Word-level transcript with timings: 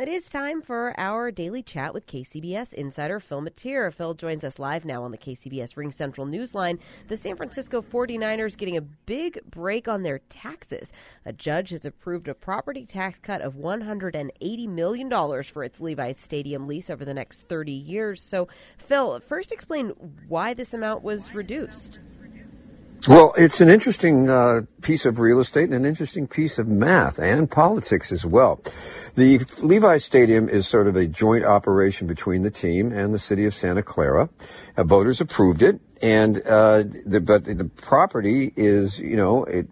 It 0.00 0.08
is 0.08 0.30
time 0.30 0.62
for 0.62 0.98
our 0.98 1.30
daily 1.30 1.62
chat 1.62 1.92
with 1.92 2.06
KCBS 2.06 2.72
insider 2.72 3.20
Phil 3.20 3.42
Matier. 3.42 3.92
Phil 3.92 4.14
joins 4.14 4.44
us 4.44 4.58
live 4.58 4.86
now 4.86 5.02
on 5.02 5.10
the 5.10 5.18
KCBS 5.18 5.74
RingCentral 5.74 6.26
Newsline. 6.26 6.78
The 7.08 7.18
San 7.18 7.36
Francisco 7.36 7.82
49ers 7.82 8.56
getting 8.56 8.78
a 8.78 8.80
big 8.80 9.40
break 9.50 9.88
on 9.88 10.02
their 10.02 10.20
taxes. 10.30 10.90
A 11.26 11.34
judge 11.34 11.68
has 11.68 11.84
approved 11.84 12.28
a 12.28 12.34
property 12.34 12.86
tax 12.86 13.18
cut 13.18 13.42
of 13.42 13.56
$180 13.56 14.68
million 14.68 15.42
for 15.42 15.64
its 15.64 15.82
Levi's 15.82 16.16
Stadium 16.16 16.66
lease 16.66 16.88
over 16.88 17.04
the 17.04 17.12
next 17.12 17.42
30 17.50 17.70
years. 17.70 18.22
So, 18.22 18.48
Phil, 18.78 19.20
first 19.20 19.52
explain 19.52 19.90
why 20.26 20.54
this 20.54 20.72
amount 20.72 21.02
was 21.02 21.34
reduced. 21.34 21.98
Well, 23.08 23.32
it's 23.38 23.62
an 23.62 23.70
interesting 23.70 24.28
uh, 24.28 24.62
piece 24.82 25.06
of 25.06 25.20
real 25.20 25.40
estate 25.40 25.64
and 25.64 25.72
an 25.72 25.86
interesting 25.86 26.26
piece 26.26 26.58
of 26.58 26.68
math 26.68 27.18
and 27.18 27.50
politics 27.50 28.12
as 28.12 28.26
well. 28.26 28.60
The 29.14 29.38
Levi 29.62 29.96
Stadium 29.96 30.50
is 30.50 30.68
sort 30.68 30.86
of 30.86 30.96
a 30.96 31.06
joint 31.06 31.46
operation 31.46 32.06
between 32.06 32.42
the 32.42 32.50
team 32.50 32.92
and 32.92 33.14
the 33.14 33.18
city 33.18 33.46
of 33.46 33.54
Santa 33.54 33.82
Clara. 33.82 34.28
Uh, 34.76 34.84
voters 34.84 35.18
approved 35.18 35.62
it, 35.62 35.80
and 36.02 36.42
uh, 36.46 36.84
the, 37.06 37.22
but 37.22 37.46
the 37.46 37.70
property 37.76 38.52
is, 38.54 38.98
you 38.98 39.16
know, 39.16 39.44
it 39.44 39.66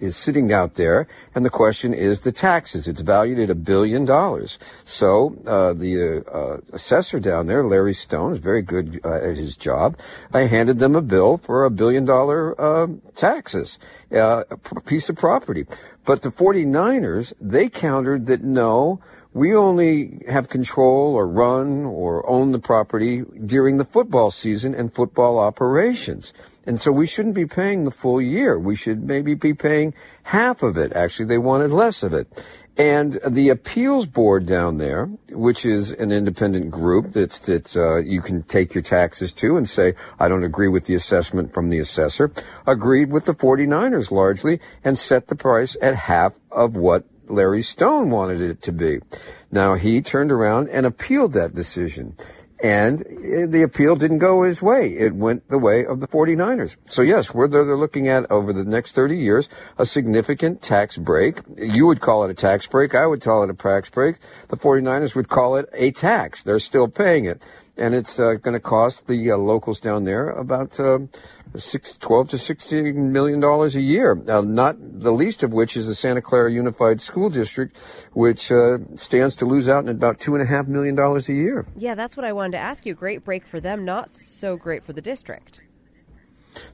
is 0.00 0.16
sitting 0.16 0.52
out 0.52 0.74
there, 0.74 1.06
and 1.34 1.44
the 1.44 1.50
question 1.50 1.94
is 1.94 2.20
the 2.20 2.32
taxes. 2.32 2.86
It's 2.86 3.00
valued 3.00 3.38
at 3.38 3.50
a 3.50 3.54
billion 3.54 4.04
dollars. 4.04 4.58
So 4.84 5.36
uh, 5.46 5.72
the 5.72 6.24
uh, 6.32 6.74
assessor 6.74 7.20
down 7.20 7.46
there, 7.46 7.64
Larry 7.64 7.94
Stone, 7.94 8.32
is 8.32 8.38
very 8.38 8.62
good 8.62 9.00
uh, 9.04 9.14
at 9.14 9.36
his 9.36 9.56
job. 9.56 9.96
I 10.32 10.42
handed 10.42 10.78
them 10.78 10.94
a 10.94 11.02
bill 11.02 11.38
for 11.38 11.64
a 11.64 11.70
billion 11.70 12.04
dollar 12.04 12.60
um, 12.60 13.02
taxes, 13.14 13.78
uh, 14.12 14.44
a 14.50 14.80
piece 14.82 15.08
of 15.08 15.16
property. 15.16 15.66
But 16.04 16.22
the 16.22 16.30
49ers, 16.30 17.32
they 17.40 17.68
countered 17.68 18.26
that 18.26 18.42
no, 18.42 19.00
we 19.32 19.54
only 19.54 20.22
have 20.28 20.48
control 20.48 21.14
or 21.14 21.26
run 21.26 21.84
or 21.84 22.28
own 22.28 22.52
the 22.52 22.58
property 22.58 23.24
during 23.44 23.78
the 23.78 23.84
football 23.84 24.30
season 24.30 24.74
and 24.74 24.94
football 24.94 25.38
operations. 25.38 26.32
And 26.66 26.80
so 26.80 26.90
we 26.92 27.06
shouldn't 27.06 27.34
be 27.34 27.46
paying 27.46 27.84
the 27.84 27.90
full 27.90 28.20
year. 28.20 28.58
We 28.58 28.76
should 28.76 29.04
maybe 29.04 29.34
be 29.34 29.54
paying 29.54 29.94
half 30.24 30.62
of 30.62 30.78
it. 30.78 30.92
Actually, 30.92 31.26
they 31.26 31.38
wanted 31.38 31.70
less 31.70 32.02
of 32.02 32.12
it. 32.12 32.26
And 32.76 33.20
the 33.28 33.50
appeals 33.50 34.06
board 34.06 34.46
down 34.46 34.78
there, 34.78 35.06
which 35.30 35.64
is 35.64 35.92
an 35.92 36.10
independent 36.10 36.72
group 36.72 37.12
that's, 37.12 37.38
that 37.40 37.76
uh, 37.76 37.98
you 37.98 38.20
can 38.20 38.42
take 38.42 38.74
your 38.74 38.82
taxes 38.82 39.32
to 39.34 39.56
and 39.56 39.68
say, 39.68 39.94
I 40.18 40.26
don't 40.26 40.42
agree 40.42 40.66
with 40.66 40.86
the 40.86 40.96
assessment 40.96 41.54
from 41.54 41.70
the 41.70 41.78
assessor, 41.78 42.32
agreed 42.66 43.12
with 43.12 43.26
the 43.26 43.34
49ers 43.34 44.10
largely 44.10 44.58
and 44.82 44.98
set 44.98 45.28
the 45.28 45.36
price 45.36 45.76
at 45.80 45.94
half 45.94 46.32
of 46.50 46.74
what 46.74 47.04
Larry 47.28 47.62
Stone 47.62 48.10
wanted 48.10 48.40
it 48.40 48.60
to 48.62 48.72
be. 48.72 48.98
Now 49.52 49.74
he 49.74 50.00
turned 50.00 50.32
around 50.32 50.68
and 50.68 50.84
appealed 50.84 51.32
that 51.34 51.54
decision. 51.54 52.16
And 52.62 53.00
the 53.50 53.62
appeal 53.62 53.96
didn't 53.96 54.18
go 54.18 54.42
his 54.44 54.62
way. 54.62 54.96
It 54.96 55.14
went 55.14 55.48
the 55.48 55.58
way 55.58 55.84
of 55.84 56.00
the 56.00 56.06
49ers. 56.06 56.76
So 56.86 57.02
yes, 57.02 57.34
we're 57.34 57.48
they're 57.48 57.76
looking 57.76 58.08
at 58.08 58.30
over 58.30 58.52
the 58.52 58.64
next 58.64 58.92
30 58.92 59.18
years 59.18 59.48
a 59.76 59.84
significant 59.84 60.62
tax 60.62 60.96
break. 60.96 61.40
You 61.58 61.86
would 61.86 62.00
call 62.00 62.24
it 62.24 62.30
a 62.30 62.34
tax 62.34 62.66
break. 62.66 62.94
I 62.94 63.06
would 63.06 63.20
call 63.20 63.42
it 63.42 63.50
a 63.50 63.54
tax 63.54 63.90
break. 63.90 64.16
The 64.48 64.56
49ers 64.56 65.14
would 65.14 65.28
call 65.28 65.56
it 65.56 65.68
a 65.74 65.90
tax. 65.90 66.42
They're 66.42 66.58
still 66.58 66.88
paying 66.88 67.24
it. 67.26 67.42
And 67.76 67.92
it's 67.92 68.20
uh, 68.20 68.34
going 68.34 68.54
to 68.54 68.60
cost 68.60 69.08
the 69.08 69.32
uh, 69.32 69.36
locals 69.36 69.80
down 69.80 70.04
there 70.04 70.30
about 70.30 70.78
uh, 70.78 71.00
six, 71.56 71.96
12 71.96 72.30
to 72.30 72.38
16 72.38 73.12
million 73.12 73.40
dollars 73.40 73.74
a 73.74 73.80
year. 73.80 74.14
Now, 74.14 74.40
not 74.40 74.76
the 74.80 75.12
least 75.12 75.42
of 75.42 75.52
which 75.52 75.76
is 75.76 75.86
the 75.86 75.94
Santa 75.94 76.22
Clara 76.22 76.50
Unified 76.50 77.00
School 77.00 77.30
District, 77.30 77.76
which 78.12 78.50
uh, 78.50 78.78
stands 78.96 79.36
to 79.36 79.46
lose 79.46 79.68
out 79.68 79.84
in 79.84 79.90
about 79.90 80.18
two 80.18 80.34
and 80.34 80.42
a 80.42 80.46
half 80.46 80.66
million 80.66 80.94
dollars 80.94 81.28
a 81.28 81.34
year. 81.34 81.66
Yeah, 81.76 81.94
that's 81.94 82.16
what 82.16 82.24
I 82.24 82.32
wanted 82.32 82.52
to 82.52 82.58
ask 82.58 82.86
you. 82.86 82.94
Great 82.94 83.24
break 83.24 83.46
for 83.46 83.60
them, 83.60 83.84
not 83.84 84.10
so 84.10 84.56
great 84.56 84.84
for 84.84 84.92
the 84.92 85.02
district. 85.02 85.60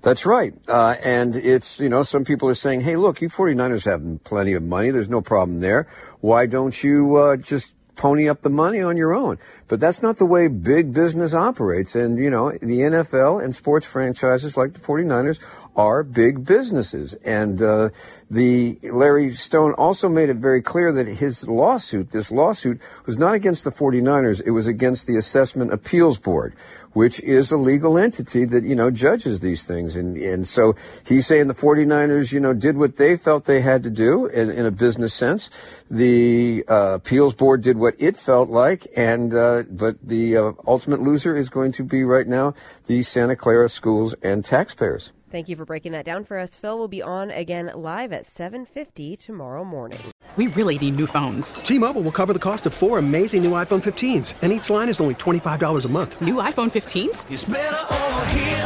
That's 0.03 0.27
right. 0.27 0.55
Uh, 0.69 0.97
and 1.03 1.35
it's, 1.37 1.81
you 1.81 1.89
know, 1.89 2.03
some 2.03 2.25
people 2.25 2.49
are 2.49 2.55
saying, 2.55 2.83
hey, 2.83 2.97
look, 2.97 3.21
you 3.21 3.29
49ers 3.29 3.85
have 3.85 4.25
plenty 4.25 4.53
of 4.53 4.63
money. 4.63 4.91
There's 4.91 5.09
no 5.09 5.23
problem 5.23 5.61
there. 5.61 5.89
Why 6.21 6.47
don't 6.47 6.83
you 6.83 7.17
uh, 7.17 7.37
just 7.37 7.75
pony 8.01 8.31
up 8.31 8.41
the 8.41 8.49
money 8.49 8.81
on 8.81 8.97
your 8.97 9.13
own. 9.13 9.37
But 9.69 9.79
that's 9.79 10.03
not 10.03 10.17
the 10.17 10.25
way 10.25 10.49
big 10.49 10.95
business 10.95 11.35
operates. 11.35 11.95
And, 11.95 12.17
you 12.17 12.31
know, 12.31 12.51
the 12.51 12.81
NFL 12.89 13.45
and 13.45 13.55
sports 13.55 13.85
franchises 13.85 14.57
like 14.57 14.73
the 14.73 14.81
49ers 14.81 15.39
are 15.77 16.03
big 16.03 16.45
businesses. 16.45 17.15
And 17.25 17.63
uh, 17.63 17.91
the 18.31 18.79
Larry 18.83 19.33
Stone 19.33 19.75
also 19.75 20.09
made 20.09 20.29
it 20.29 20.37
very 20.37 20.63
clear 20.63 20.93
that 20.93 21.07
his 21.07 21.49
lawsuit, 21.49 22.11
this 22.11 22.31
lawsuit, 22.31 22.81
was 23.07 23.19
not 23.19 23.35
against 23.35 23.65
the 23.65 23.71
49ers. 23.71 24.43
It 24.45 24.51
was 24.51 24.67
against 24.67 25.07
the 25.07 25.17
Assessment 25.17 25.73
Appeals 25.73 26.19
Board, 26.19 26.55
which 26.93 27.21
is 27.21 27.51
a 27.51 27.57
legal 27.57 27.99
entity 27.99 28.45
that, 28.45 28.65
you 28.65 28.75
know, 28.75 28.91
judges 28.91 29.41
these 29.41 29.65
things. 29.65 29.97
And, 29.97 30.17
and 30.17 30.47
so 30.47 30.75
he's 31.05 31.27
saying 31.27 31.49
the 31.49 31.55
49ers, 31.55 32.33
you 32.33 32.41
know, 32.41 32.55
did 32.55 32.77
what 32.77 32.97
they 32.97 33.17
felt 33.17 33.45
they 33.45 33.61
had 33.61 33.83
to 33.85 33.91
do 33.91 34.27
in, 34.27 34.51
in 34.51 34.67
a 34.67 34.71
business 34.71 35.15
sense. 35.15 35.51
The 35.91 36.65
uh, 36.69 36.95
appeals 36.95 37.35
board 37.35 37.63
did 37.63 37.79
what 37.79 37.95
it 37.99 38.17
felt 38.17 38.49
like. 38.49 38.87
And, 38.97 39.35
uh, 39.35 39.65
but 39.71 39.97
the 40.03 40.37
uh, 40.37 40.53
ultimate 40.67 41.01
loser 41.01 41.37
is 41.37 41.49
going 41.49 41.73
to 41.73 41.85
be 41.85 42.05
right 42.05 42.27
now 42.27 42.55
the 42.87 43.03
Santa 43.03 43.37
Clara 43.37 43.69
schools 43.69 44.15
and 44.23 44.45
taxpayers. 44.45 45.13
Thank 45.31 45.49
you 45.49 45.57
for 45.57 45.65
breaking 45.65 45.93
that 45.93 46.05
down 46.05 46.25
for 46.25 46.39
us. 46.39 46.57
Phil 46.57 46.77
will 46.77 46.89
be 46.89 47.03
on 47.03 47.31
again 47.31 47.71
live 47.75 48.13
at 48.13 48.27
7:50 48.27 49.17
tomorrow 49.17 49.65
morning. 49.65 50.01
We 50.37 50.47
really 50.49 50.79
need 50.79 50.97
new 50.97 51.07
phones. 51.07 51.55
T-Mobile 51.55 52.03
will 52.03 52.13
cover 52.13 52.33
the 52.33 52.39
cost 52.39 52.65
of 52.67 52.73
four 52.73 52.99
amazing 52.99 53.43
new 53.43 53.51
iPhone 53.51 53.83
15s, 53.83 54.35
and 54.43 54.53
each 54.53 54.71
line 54.71 54.89
is 54.89 55.01
only 55.01 55.15
$25 55.17 55.85
a 55.85 55.89
month. 55.89 56.21
New 56.21 56.37
iPhone 56.37 56.71
15s? 56.71 57.27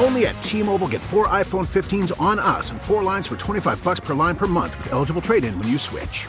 Only 0.05 0.27
at 0.27 0.41
T-Mobile 0.43 0.89
get 0.89 1.01
four 1.01 1.27
iPhone 1.29 1.67
15s 1.67 2.13
on 2.21 2.39
us 2.39 2.71
and 2.71 2.81
four 2.81 3.03
lines 3.03 3.27
for 3.27 3.37
25 3.37 3.83
bucks 3.83 4.01
per 4.01 4.15
line 4.15 4.37
per 4.37 4.47
month 4.47 4.77
with 4.77 4.93
eligible 4.93 5.23
trade-in 5.23 5.59
when 5.59 5.69
you 5.69 5.79
switch. 5.79 6.29